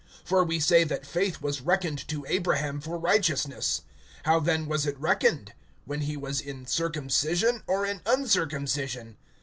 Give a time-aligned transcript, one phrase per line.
[0.25, 3.83] For we say that faith was reckoned to Abraham for righteousness.
[4.25, 5.53] (10)How then was it reckoned?
[5.85, 9.17] When he was in circumcision, or in uncircumcision?